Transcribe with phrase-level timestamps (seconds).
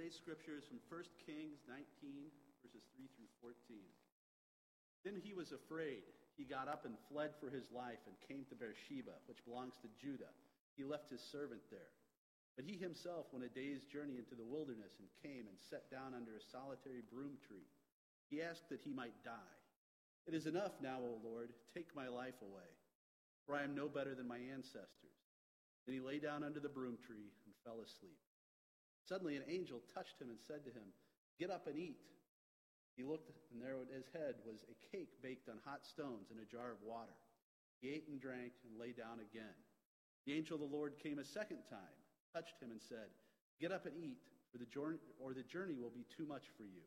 [0.00, 2.32] Today's scripture is from 1 Kings 19,
[2.64, 3.52] verses 3 through 14.
[5.04, 6.08] Then he was afraid.
[6.40, 9.92] He got up and fled for his life and came to Beersheba, which belongs to
[10.00, 10.32] Judah.
[10.72, 11.92] He left his servant there.
[12.56, 16.16] But he himself went a day's journey into the wilderness and came and sat down
[16.16, 17.68] under a solitary broom tree.
[18.32, 19.56] He asked that he might die.
[20.24, 22.72] It is enough now, O Lord, take my life away,
[23.44, 25.20] for I am no better than my ancestors.
[25.84, 28.16] Then he lay down under the broom tree and fell asleep.
[29.08, 30.94] Suddenly an angel touched him and said to him,
[31.38, 31.98] Get up and eat.
[32.96, 36.40] He looked, and there at his head was a cake baked on hot stones and
[36.40, 37.16] a jar of water.
[37.80, 39.56] He ate and drank and lay down again.
[40.26, 41.96] The angel of the Lord came a second time,
[42.34, 43.08] touched him, and said,
[43.60, 44.20] Get up and eat,
[44.52, 46.84] for the journey, or the journey will be too much for you.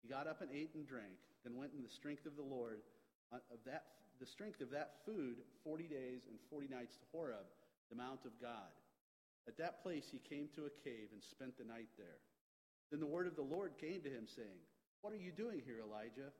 [0.00, 2.80] He got up and ate and drank, then went in the strength of the Lord,
[3.32, 3.84] uh, of that,
[4.20, 7.44] the strength of that food, forty days and forty nights to Horeb,
[7.90, 8.72] the mount of God.
[9.46, 12.20] At that place he came to a cave and spent the night there.
[12.90, 14.60] Then the word of the Lord came to him, saying,
[15.04, 16.32] what are you doing here, Elijah?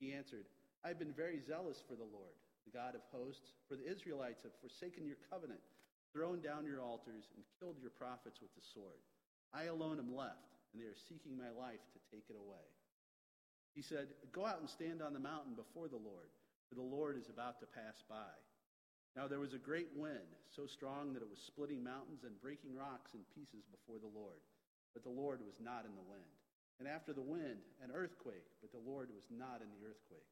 [0.00, 0.48] He answered,
[0.80, 2.32] I have been very zealous for the Lord,
[2.64, 5.60] the God of hosts, for the Israelites have forsaken your covenant,
[6.16, 9.04] thrown down your altars, and killed your prophets with the sword.
[9.52, 12.64] I alone am left, and they are seeking my life to take it away.
[13.76, 16.32] He said, Go out and stand on the mountain before the Lord,
[16.72, 18.32] for the Lord is about to pass by.
[19.16, 22.76] Now there was a great wind, so strong that it was splitting mountains and breaking
[22.76, 24.36] rocks in pieces before the Lord.
[24.92, 26.28] But the Lord was not in the wind.
[26.76, 30.28] And after the wind, an earthquake, but the Lord was not in the earthquake.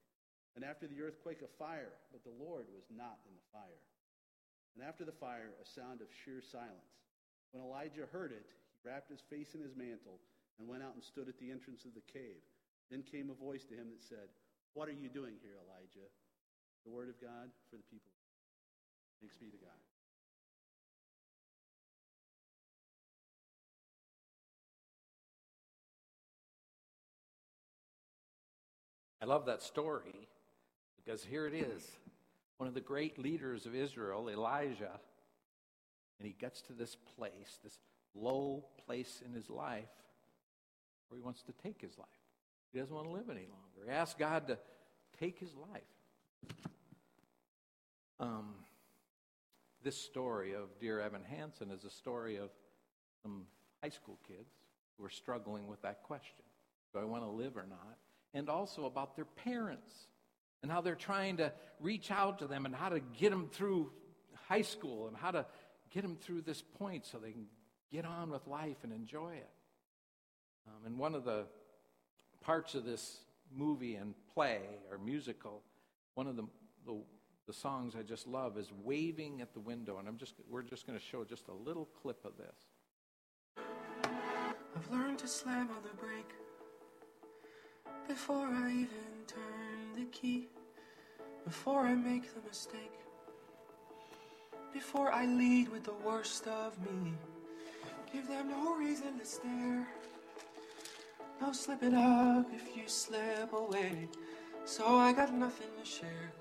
[0.52, 3.84] And after the earthquake, a fire, but the Lord was not in the fire.
[4.76, 6.92] And after the fire, a sound of sheer silence.
[7.56, 10.20] When Elijah heard it, he wrapped his face in his mantle
[10.60, 12.44] and went out and stood at the entrance of the cave.
[12.92, 14.28] Then came a voice to him that said,
[14.76, 16.06] What are you doing here, Elijah?
[16.84, 18.13] The word of God for the people.
[19.20, 19.70] Thanks be to God.
[29.24, 30.28] I love that story
[31.02, 31.90] because here it is
[32.58, 35.00] one of the great leaders of Israel, Elijah,
[36.18, 37.78] and he gets to this place, this
[38.14, 39.88] low place in his life
[41.08, 42.08] where he wants to take his life.
[42.72, 43.86] He doesn't want to live any longer.
[43.86, 44.58] He asks God to
[45.18, 46.66] take his life.
[48.20, 48.54] Um,
[49.84, 52.48] this story of Dear Evan Hansen is a story of
[53.22, 53.44] some
[53.82, 54.50] high school kids
[54.96, 56.44] who are struggling with that question
[56.92, 57.98] Do I want to live or not?
[58.32, 59.92] and also about their parents
[60.62, 63.92] and how they're trying to reach out to them and how to get them through
[64.48, 65.46] high school and how to
[65.92, 67.46] get them through this point so they can
[67.92, 69.50] get on with life and enjoy it.
[70.66, 71.44] Um, and one of the
[72.40, 73.18] parts of this
[73.54, 75.62] movie and play or musical,
[76.14, 76.44] one of the,
[76.84, 77.00] the,
[77.46, 79.98] the songs I just love is Waving at the Window.
[79.98, 83.64] And I'm just, we're just going to show just a little clip of this.
[84.76, 86.32] I've learned to slam on the brake
[88.08, 90.48] before I even turn the key,
[91.44, 92.92] before I make the mistake,
[94.72, 97.12] before I lead with the worst of me.
[98.12, 99.86] Give them no reason to stare,
[101.40, 104.08] no slipping up if you slip away.
[104.64, 106.32] So I got nothing to share.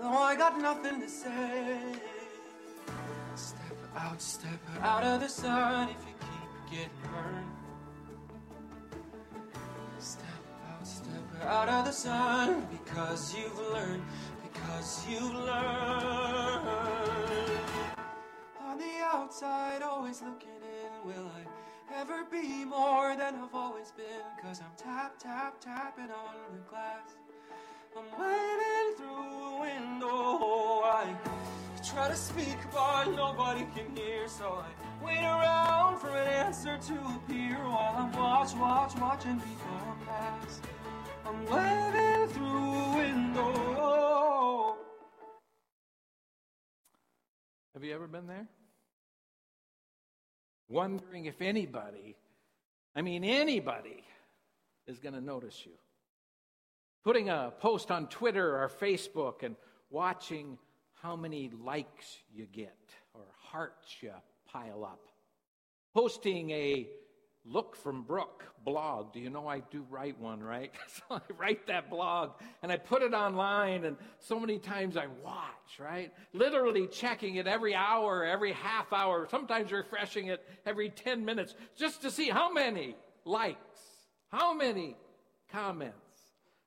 [0.00, 1.78] No, I got nothing to say.
[3.34, 7.46] Step out, step out of the sun if you keep getting burned.
[9.98, 10.24] Step
[10.70, 14.02] out step out of the sun because you've learned,
[14.42, 16.68] because you've learned.
[18.60, 23.61] On the outside, always looking in, will I ever be more than I've always
[23.96, 24.06] been?
[24.40, 27.16] Cause I'm tap, tap, tapping on the glass.
[27.96, 30.08] I'm waving through a window.
[30.08, 31.14] Oh, I
[31.82, 36.94] try to speak, but nobody can hear, so I wait around for an answer to
[37.16, 40.60] appear while I'm watch, watch, watching people pass.
[41.26, 44.76] I'm waving through a window.
[47.74, 48.46] Have you ever been there?
[50.68, 52.16] Wondering if anybody,
[52.94, 54.04] I mean anybody,
[54.86, 55.72] is going to notice you.
[57.04, 59.56] Putting a post on Twitter or Facebook and
[59.90, 60.58] watching
[61.00, 62.76] how many likes you get
[63.14, 64.12] or hearts you
[64.46, 65.08] pile up.
[65.94, 66.88] Posting a
[67.44, 69.12] Look from Brooke blog.
[69.12, 70.72] Do you know I do write one, right?
[70.88, 75.06] so I write that blog and I put it online, and so many times I
[75.24, 76.12] watch, right?
[76.32, 82.02] Literally checking it every hour, every half hour, sometimes refreshing it every 10 minutes just
[82.02, 82.94] to see how many
[83.24, 83.80] likes,
[84.28, 84.96] how many
[85.50, 85.96] comments,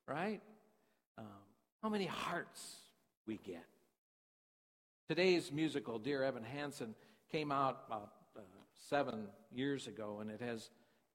[0.07, 0.42] right?
[1.18, 1.25] Um,
[1.81, 2.75] how many hearts
[3.25, 3.66] we get.
[5.07, 6.95] Today's musical, Dear Evan Hansen,
[7.31, 7.98] came out uh,
[8.89, 10.69] seven years ago, and it has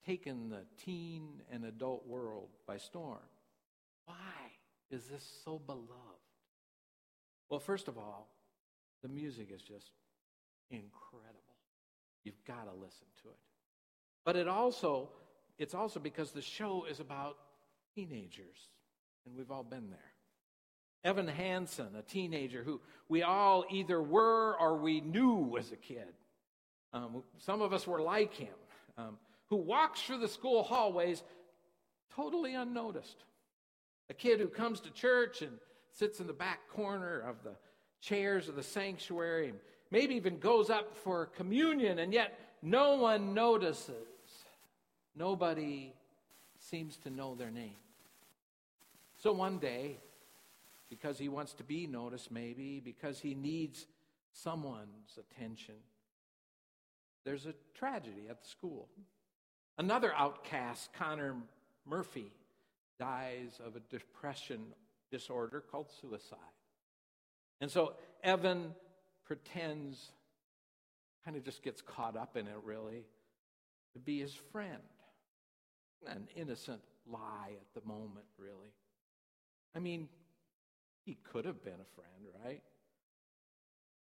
[0.05, 3.19] taken the teen and adult world by storm.
[4.07, 4.17] Why
[4.91, 5.89] is this so beloved?
[7.49, 8.29] Well, first of all,
[9.03, 9.91] the music is just
[10.71, 11.41] incredible.
[12.25, 13.39] You've got to listen to it.
[14.25, 15.11] But it also,
[15.59, 17.37] it's also because the show is about
[17.95, 18.69] teenagers,
[19.27, 19.99] and we've all been there.
[21.03, 26.13] Evan Hansen, a teenager who we all either were or we knew as a kid.
[26.93, 28.55] Um, some of us were like him,
[28.99, 31.23] um, who walks through the school hallways
[32.15, 33.25] totally unnoticed.
[34.09, 35.53] A kid who comes to church and
[35.93, 37.55] sits in the back corner of the
[38.01, 39.55] chairs of the sanctuary,
[39.91, 43.95] maybe even goes up for communion, and yet no one notices.
[45.15, 45.93] Nobody
[46.59, 47.77] seems to know their name.
[49.17, 49.99] So one day,
[50.89, 53.87] because he wants to be noticed, maybe, because he needs
[54.33, 55.75] someone's attention,
[57.25, 58.89] there's a tragedy at the school.
[59.79, 61.37] Another outcast, Connor
[61.87, 62.33] Murphy,
[62.99, 64.61] dies of a depression
[65.11, 66.39] disorder called suicide.
[67.61, 68.75] And so Evan
[69.25, 70.13] pretends,
[71.25, 73.05] kind of just gets caught up in it, really,
[73.95, 74.83] to be his friend.
[76.07, 76.81] An innocent
[77.11, 78.73] lie at the moment, really.
[79.75, 80.09] I mean,
[81.05, 82.63] he could have been a friend, right?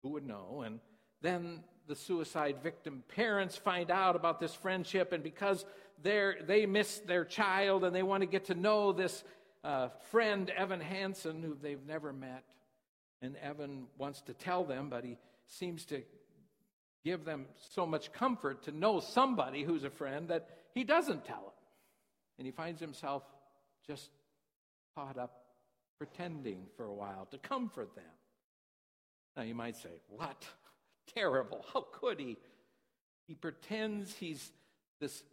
[0.03, 0.63] Who would know?
[0.65, 0.79] And
[1.21, 5.65] then the suicide victim parents find out about this friendship, and because
[6.01, 9.23] they miss their child and they want to get to know this
[9.63, 12.43] uh, friend, Evan Hansen, who they've never met,
[13.21, 15.17] and Evan wants to tell them, but he
[15.47, 16.01] seems to
[17.03, 21.41] give them so much comfort to know somebody who's a friend that he doesn't tell
[21.41, 21.53] them.
[22.37, 23.23] And he finds himself
[23.85, 24.09] just
[24.95, 25.45] caught up
[25.97, 28.03] pretending for a while to comfort them.
[29.35, 30.45] Now you might say, What?
[31.13, 31.65] Terrible.
[31.73, 32.37] How could he?
[33.27, 34.51] He pretends he's
[34.99, 35.23] this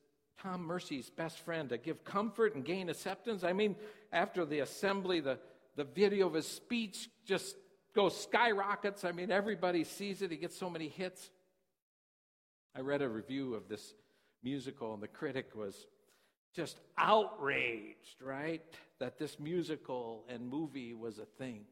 [0.42, 3.42] Tom Mercy's best friend to give comfort and gain acceptance.
[3.42, 3.74] I mean,
[4.12, 5.38] after the assembly, the,
[5.76, 7.56] the video of his speech just
[7.94, 9.04] goes skyrockets.
[9.04, 10.30] I mean, everybody sees it.
[10.30, 11.30] He gets so many hits.
[12.76, 13.94] I read a review of this
[14.42, 15.86] musical, and the critic was
[16.54, 18.62] just outraged, right?
[19.00, 21.64] That this musical and movie was a thing.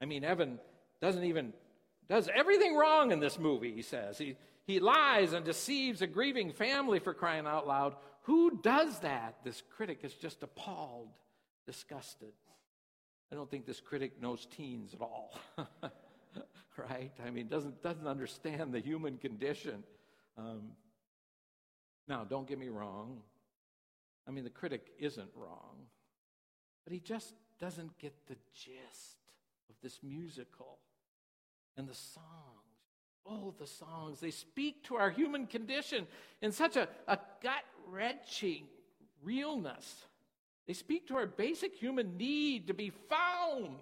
[0.00, 0.60] I mean, Evan
[1.00, 1.52] doesn't even,
[2.08, 4.18] does everything wrong in this movie, he says.
[4.18, 4.36] He,
[4.66, 7.96] he lies and deceives a grieving family for crying out loud.
[8.22, 9.36] Who does that?
[9.44, 11.10] This critic is just appalled,
[11.66, 12.32] disgusted.
[13.30, 15.38] I don't think this critic knows teens at all.
[16.76, 17.12] right?
[17.24, 19.82] I mean, doesn't doesn't understand the human condition.
[20.38, 20.72] Um,
[22.08, 23.22] now, don't get me wrong.
[24.28, 25.86] I mean, the critic isn't wrong,
[26.84, 29.18] but he just doesn't get the gist
[29.70, 30.78] of this musical
[31.76, 32.24] and the songs.
[33.26, 34.20] Oh, the songs.
[34.20, 36.06] They speak to our human condition
[36.40, 38.64] in such a, a gut wrenching
[39.22, 40.06] realness.
[40.66, 43.76] They speak to our basic human need to be found,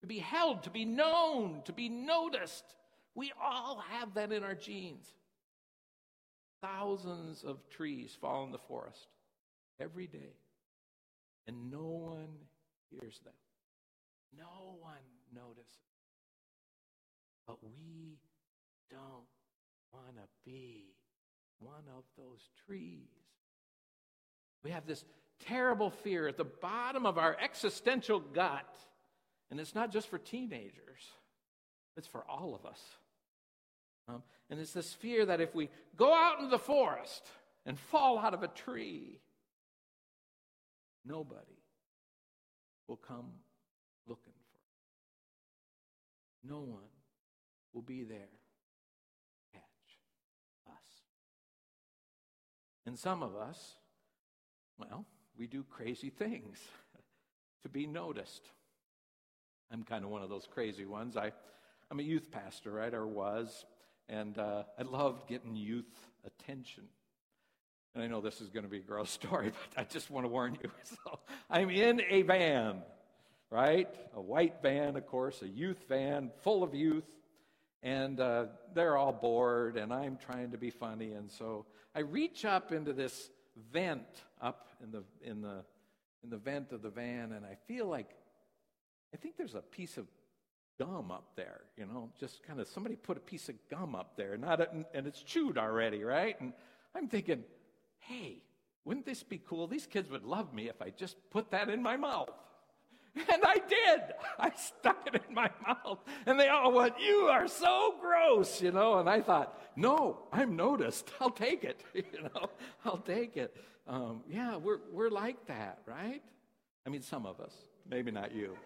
[0.00, 2.64] to be held, to be known, to be noticed.
[3.14, 5.12] We all have that in our genes.
[6.62, 9.08] Thousands of trees fall in the forest
[9.80, 10.34] every day,
[11.46, 12.28] and no one
[12.90, 13.32] hears them.
[14.36, 14.92] No one
[15.34, 15.89] notices.
[17.50, 18.16] But we
[18.92, 19.26] don't
[19.92, 20.94] want to be
[21.58, 23.08] one of those trees.
[24.62, 25.04] We have this
[25.44, 28.72] terrible fear at the bottom of our existential gut.
[29.50, 31.00] And it's not just for teenagers,
[31.96, 32.80] it's for all of us.
[34.06, 37.26] Um, and it's this fear that if we go out into the forest
[37.66, 39.18] and fall out of a tree,
[41.04, 41.64] nobody
[42.86, 43.26] will come
[44.06, 46.48] looking for us.
[46.48, 46.89] No one
[47.72, 49.98] will be there to catch
[50.68, 51.02] us.
[52.86, 53.76] And some of us,
[54.78, 55.04] well,
[55.38, 56.58] we do crazy things
[57.62, 58.50] to be noticed.
[59.72, 61.16] I'm kind of one of those crazy ones.
[61.16, 61.32] I,
[61.90, 63.64] I'm a youth pastor, right, or was,
[64.08, 66.84] and uh, I loved getting youth attention.
[67.94, 70.24] And I know this is going to be a gross story, but I just want
[70.24, 70.70] to warn you.
[71.04, 72.82] So I'm in a van,
[73.50, 73.88] right?
[74.14, 77.04] A white van, of course, a youth van full of youth.
[77.82, 81.12] And uh, they're all bored, and I'm trying to be funny.
[81.12, 83.30] And so I reach up into this
[83.72, 84.06] vent
[84.40, 85.64] up in the in the
[86.22, 88.10] in the vent of the van, and I feel like
[89.14, 90.06] I think there's a piece of
[90.78, 91.62] gum up there.
[91.76, 94.68] You know, just kind of somebody put a piece of gum up there, not a,
[94.94, 96.38] and it's chewed already, right?
[96.40, 96.52] And
[96.94, 97.44] I'm thinking,
[97.98, 98.42] hey,
[98.84, 99.66] wouldn't this be cool?
[99.66, 102.30] These kids would love me if I just put that in my mouth.
[103.32, 104.00] And I did.
[104.38, 105.98] I stuck it in my mouth.
[106.26, 108.98] And they all went, You are so gross, you know.
[108.98, 111.10] And I thought, No, I'm noticed.
[111.20, 112.50] I'll take it, you know.
[112.84, 113.56] I'll take it.
[113.86, 116.22] Um, yeah, we're, we're like that, right?
[116.86, 117.54] I mean, some of us,
[117.88, 118.56] maybe not you.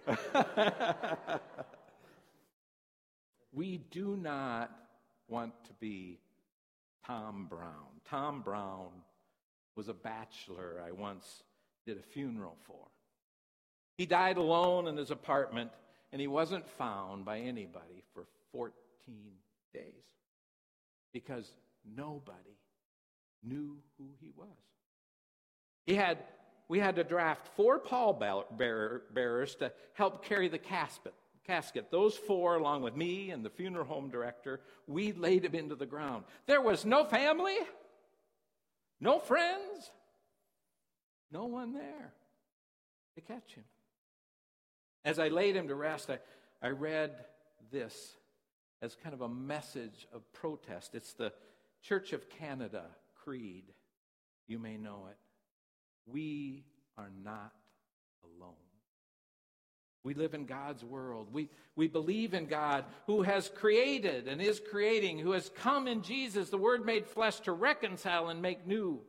[3.53, 4.71] we do not
[5.29, 6.19] want to be
[7.07, 8.01] Tom Brown.
[8.05, 8.89] Tom Brown
[9.77, 11.43] was a bachelor I once
[11.87, 12.87] did a funeral for.
[13.97, 15.71] He died alone in his apartment,
[16.13, 18.73] and he wasn't found by anybody for 14
[19.73, 19.83] days
[21.13, 21.53] because
[21.97, 22.59] nobody
[23.43, 24.49] knew who he was.
[25.87, 26.19] He had,
[26.69, 31.15] we had to draft four pallbearers to help carry the casket.
[31.47, 31.91] Casket.
[31.91, 35.87] Those four, along with me and the funeral home director, we laid him into the
[35.87, 36.25] ground.
[36.47, 37.59] There was no family,
[38.99, 39.91] no friends,
[41.31, 42.15] no one there
[43.17, 43.65] to catch him.
[45.05, 46.19] As I laid him to rest, I,
[46.63, 47.13] I read
[47.71, 48.17] this
[48.81, 50.95] as kind of a message of protest.
[50.95, 51.33] It's the
[51.83, 52.85] Church of Canada
[53.23, 53.65] Creed.
[54.47, 55.17] You may know it.
[56.07, 56.65] We
[56.97, 57.53] are not
[58.25, 58.55] alone.
[60.03, 61.29] We live in God's world.
[61.33, 66.03] We, we believe in God who has created and is creating, who has come in
[66.03, 69.01] Jesus, the Word made flesh, to reconcile and make new,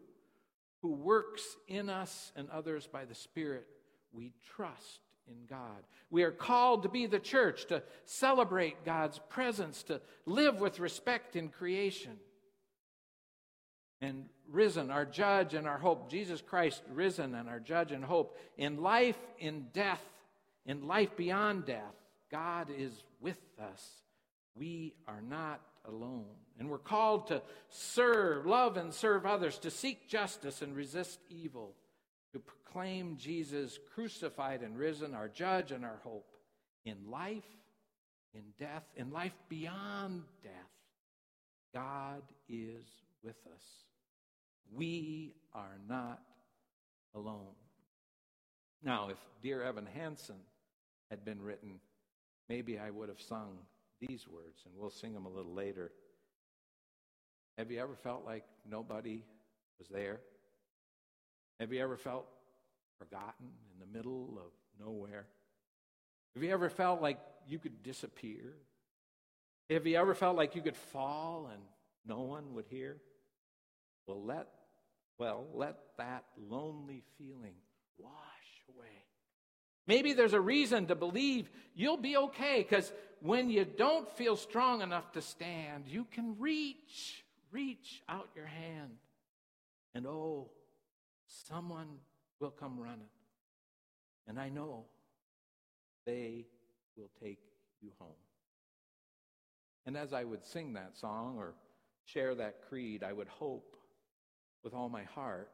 [0.81, 3.67] who works in us and others by the Spirit.
[4.13, 5.83] We trust in God.
[6.09, 11.35] We are called to be the church, to celebrate God's presence, to live with respect
[11.35, 12.17] in creation.
[14.01, 18.37] And risen, our judge and our hope, Jesus Christ risen and our judge and hope.
[18.57, 20.03] In life, in death,
[20.65, 21.95] in life beyond death,
[22.31, 22.91] God is
[23.21, 24.01] with us.
[24.55, 26.25] We are not alone.
[26.59, 31.73] And we're called to serve, love, and serve others, to seek justice and resist evil
[32.35, 36.35] to proclaim Jesus crucified and risen, our judge and our hope
[36.83, 37.47] in life,
[38.33, 40.51] in death, in life beyond death.
[41.73, 42.83] God is
[43.23, 43.63] with us.
[44.73, 46.19] We are not
[47.13, 47.55] alone.
[48.83, 50.35] Now, if Dear Evan Hansen
[51.09, 51.79] had been written,
[52.49, 53.59] maybe I would have sung
[54.01, 55.89] these words, and we'll sing them a little later.
[57.57, 59.23] Have you ever felt like nobody
[59.79, 60.19] was there?
[61.59, 62.25] Have you ever felt
[62.99, 65.25] forgotten in the middle of nowhere?
[66.35, 68.55] Have you ever felt like you could disappear?
[69.69, 71.61] Have you ever felt like you could fall and
[72.05, 72.97] no one would hear?
[74.07, 74.47] Well, let
[75.17, 77.53] well, let that lonely feeling
[77.97, 78.11] wash
[78.75, 79.05] away.
[79.87, 84.81] Maybe there's a reason to believe you'll be okay because when you don't feel strong
[84.81, 88.91] enough to stand, you can reach, reach out your hand.
[89.93, 90.49] And oh,
[91.27, 91.87] someone
[92.39, 93.09] will come running.
[94.27, 94.85] And I know
[96.05, 96.45] they
[96.97, 97.39] will take
[97.81, 98.09] you home.
[99.85, 101.53] And as I would sing that song or
[102.05, 103.75] share that creed, I would hope
[104.63, 105.51] with all my heart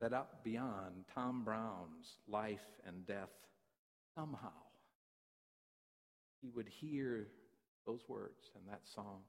[0.00, 3.30] that up beyond Tom Brown's life and death,
[4.14, 4.52] somehow
[6.40, 7.28] he would hear
[7.86, 9.20] those words and that song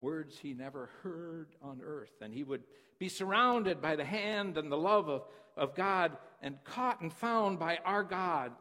[0.00, 2.12] words he never heard on earth.
[2.20, 2.64] And he would
[2.98, 5.22] be surrounded by the hand and the love of,
[5.56, 8.52] of God and caught and found by our God.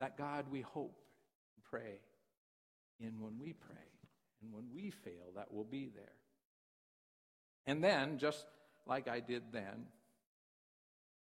[0.00, 0.98] That God we hope
[1.56, 2.00] and pray
[3.00, 3.76] in when we pray.
[4.42, 6.12] And when we fail, that will be there.
[7.66, 8.46] And then, just
[8.86, 9.86] like I did then,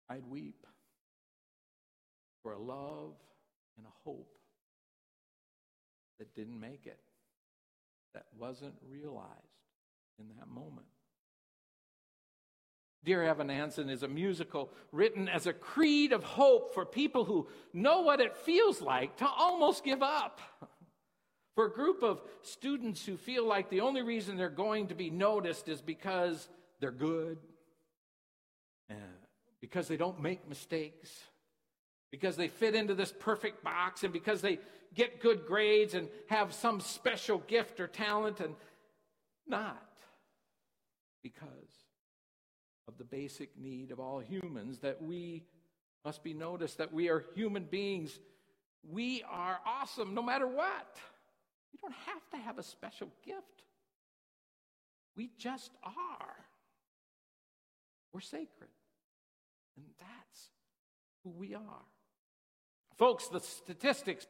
[0.10, 0.66] I'd weep
[2.42, 3.14] for a love
[3.78, 4.38] and a hope
[6.20, 7.00] that didn't make it
[8.18, 9.30] that wasn't realized
[10.18, 10.88] in that moment.
[13.06, 17.48] Dear Evan Hansen is a musical written as a creed of hope for people who
[17.74, 20.42] know what it feels like to almost give up.
[21.56, 25.10] For a group of students who feel like the only reason they're going to be
[25.10, 27.40] noticed is because they're good,
[28.92, 28.96] uh,
[29.60, 31.10] because they don't make mistakes,
[32.12, 34.60] because they fit into this perfect box, and because they
[34.94, 38.56] get good grades and have some special gift or talent, and
[39.46, 39.84] not
[41.22, 41.50] because
[42.88, 45.44] of the basic need of all humans that we
[46.06, 48.18] must be noticed, that we are human beings.
[48.90, 50.98] We are awesome no matter what.
[51.74, 53.64] You don't have to have a special gift.
[55.18, 56.36] We just are.
[58.14, 58.70] We're sacred.
[59.76, 60.50] And that's
[61.24, 61.86] who we are.
[62.98, 64.28] Folks, the statistics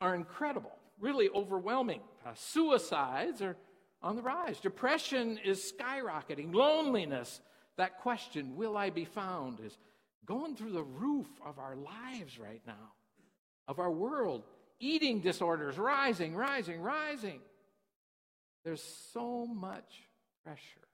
[0.00, 2.00] are incredible, really overwhelming.
[2.24, 3.56] Uh, suicides are
[4.02, 7.40] on the rise, depression is skyrocketing, loneliness,
[7.76, 9.76] that question, will I be found, is
[10.24, 12.92] going through the roof of our lives right now.
[13.66, 14.44] of our world.
[14.80, 17.40] Eating disorders rising, rising, rising.
[18.64, 20.08] There's so much
[20.44, 20.88] pressure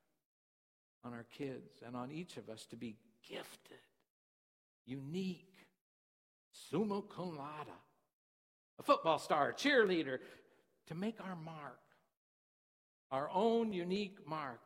[1.05, 2.97] on our kids and on each of us to be
[3.29, 3.79] gifted,
[4.87, 5.54] unique,
[6.71, 7.69] summa cum laude,
[8.79, 10.19] a football star, a cheerleader,
[10.89, 11.79] to make our mark,
[13.11, 14.61] our own unique mark,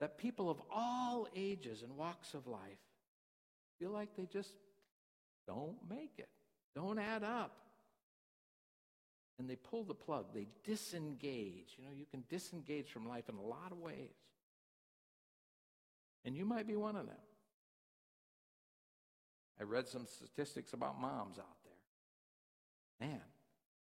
[0.00, 2.60] that people of all ages and walks of life
[3.78, 4.54] feel like they just
[5.46, 6.28] don't make it,
[6.74, 7.56] don't add up.
[9.38, 11.74] And they pull the plug, they disengage.
[11.76, 14.14] You know, you can disengage from life in a lot of ways.
[16.24, 17.16] And you might be one of them.
[19.60, 23.08] I read some statistics about moms out there.
[23.08, 23.20] Man,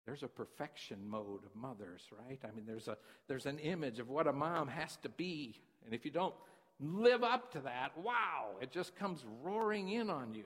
[0.05, 2.39] there's a perfection mode of mothers, right?
[2.45, 2.97] I mean, there's a
[3.27, 5.61] there's an image of what a mom has to be.
[5.85, 6.35] And if you don't
[6.79, 10.45] live up to that, wow, it just comes roaring in on you.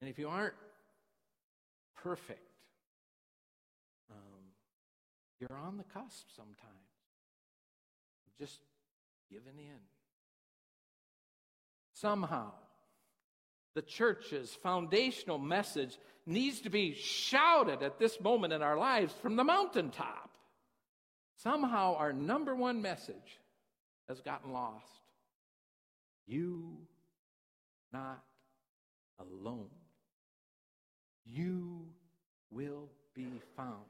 [0.00, 0.54] And if you aren't
[2.02, 2.40] perfect,
[4.10, 4.42] um,
[5.40, 6.54] you're on the cusp sometimes.
[8.38, 8.60] Just
[9.30, 9.80] giving in.
[11.96, 12.52] Somehow,
[13.74, 19.36] the church's foundational message needs to be shouted at this moment in our lives from
[19.36, 20.30] the mountaintop.
[21.38, 23.40] Somehow, our number one message
[24.08, 24.84] has gotten lost.
[26.26, 26.76] You
[27.94, 28.22] not
[29.18, 29.70] alone.
[31.24, 31.86] You
[32.50, 33.86] will be found.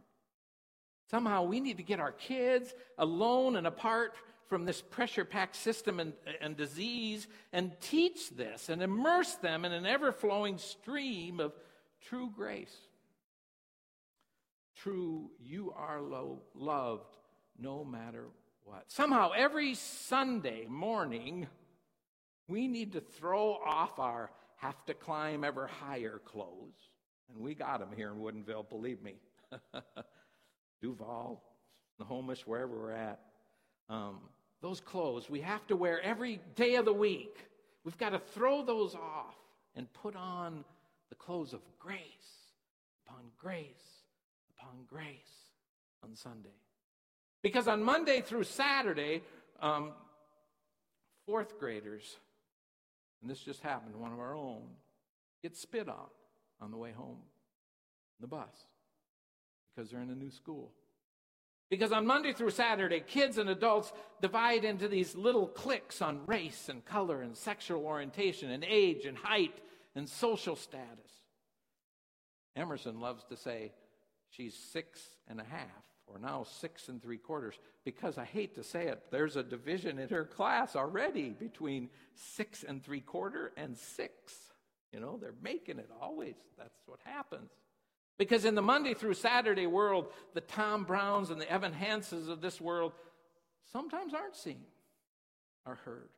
[1.11, 4.15] Somehow we need to get our kids alone and apart
[4.49, 9.73] from this pressure packed system and, and disease and teach this and immerse them in
[9.73, 11.53] an ever flowing stream of
[12.01, 12.77] true grace.
[14.77, 17.17] True, you are lo- loved
[17.59, 18.27] no matter
[18.65, 18.85] what.
[18.89, 21.47] Somehow, every Sunday morning,
[22.49, 26.89] we need to throw off our have to climb ever higher clothes.
[27.29, 29.17] And we got them here in Woodinville, believe me.
[30.83, 31.43] Duvall,
[31.97, 33.21] Snohomish, wherever we're at.
[33.89, 34.19] Um,
[34.63, 37.37] those clothes we have to wear every day of the week.
[37.85, 39.37] We've got to throw those off
[39.75, 40.65] and put on
[41.09, 42.01] the clothes of grace
[43.07, 43.67] upon grace
[44.59, 45.07] upon grace
[46.03, 46.49] on Sunday.
[47.43, 49.23] Because on Monday through Saturday,
[49.61, 49.93] um,
[51.27, 52.17] fourth graders,
[53.21, 54.63] and this just happened to one of our own,
[55.43, 56.09] get spit on
[56.61, 57.19] on the way home,
[58.19, 58.67] in the bus,
[59.75, 60.73] because they're in a new school.
[61.69, 66.69] Because on Monday through Saturday, kids and adults divide into these little cliques on race
[66.69, 69.59] and color and sexual orientation and age and height
[69.97, 71.11] and social status.
[72.55, 73.73] Emerson loves to say
[74.31, 78.63] she's six and a half, or now six and three quarters, because I hate to
[78.63, 83.77] say it, there's a division in her class already between six and three quarter and
[83.77, 84.35] six.
[84.93, 86.37] You know, they're making it always.
[86.57, 87.51] That's what happens.
[88.19, 92.41] Because in the Monday through Saturday world, the Tom Browns and the Evan Hansens of
[92.41, 92.93] this world
[93.73, 94.65] sometimes aren't seen
[95.67, 96.09] or heard.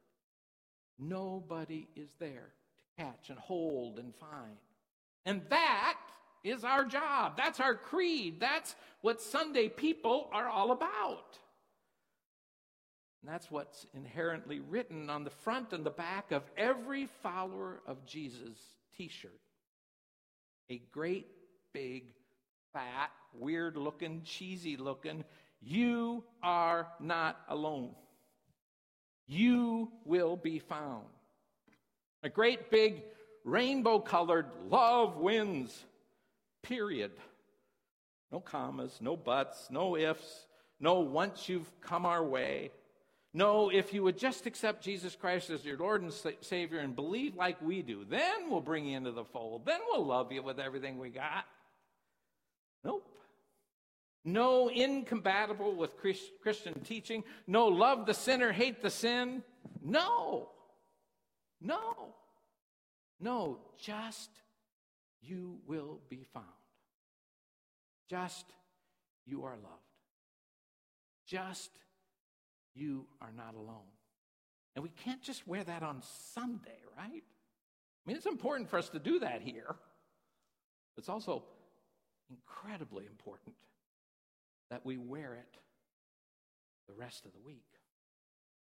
[0.98, 4.56] Nobody is there to catch and hold and find.
[5.24, 5.98] And that
[6.44, 7.36] is our job.
[7.36, 8.40] That's our creed.
[8.40, 11.38] That's what Sunday people are all about.
[13.22, 18.06] And that's what's inherently written on the front and the back of every follower of
[18.06, 18.56] Jesus
[18.96, 19.40] t shirt.
[20.70, 21.26] A great
[21.72, 22.04] big,
[22.72, 25.24] fat, weird looking, cheesy looking,
[25.60, 27.94] you are not alone.
[29.26, 31.04] You will be found.
[32.22, 33.02] A great big
[33.44, 35.84] rainbow colored love wins,
[36.62, 37.12] period.
[38.32, 40.46] No commas, no buts, no ifs,
[40.80, 42.70] no once you've come our way.
[43.34, 47.36] No, if you would just accept Jesus Christ as your Lord and Savior and believe
[47.36, 49.66] like we do, then we'll bring you into the fold.
[49.66, 51.44] Then we'll love you with everything we got.
[54.24, 57.24] No incompatible with Christian teaching.
[57.46, 59.42] No love the sinner, hate the sin.
[59.82, 60.50] No.
[61.60, 62.14] No.
[63.20, 64.30] No, just
[65.20, 66.46] you will be found.
[68.08, 68.46] Just
[69.26, 69.82] you are loved.
[71.26, 71.70] Just
[72.74, 73.90] you are not alone.
[74.74, 76.02] And we can't just wear that on
[76.32, 77.24] Sunday, right?
[77.24, 79.74] I mean, it's important for us to do that here.
[80.96, 81.44] It's also
[82.30, 83.56] incredibly important
[84.70, 85.58] that we wear it
[86.86, 87.64] the rest of the week.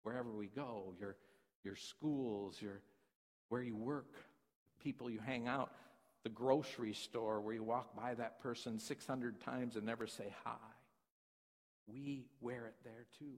[0.02, 1.16] Wherever we go, your,
[1.64, 2.80] your schools, your,
[3.48, 4.14] where you work,
[4.82, 5.72] people you hang out,
[6.24, 10.56] the grocery store where you walk by that person 600 times and never say hi.
[11.86, 13.36] We wear it there too,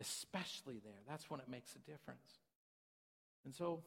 [0.00, 1.00] especially there.
[1.08, 2.38] That's when it makes a difference.
[3.44, 3.82] And so,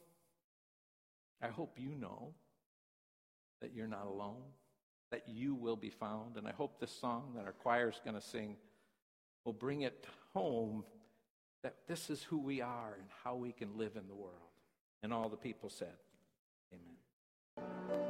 [1.42, 2.34] I hope you know
[3.62, 4.44] that you're not alone,
[5.12, 6.38] that you will be found.
[6.38, 8.58] And I hope this song that our choir is going to sing
[9.44, 10.84] will bring it home
[11.64, 14.34] that this is who we are and how we can live in the world.
[15.04, 15.96] And all the people said,
[16.74, 18.05] Amen.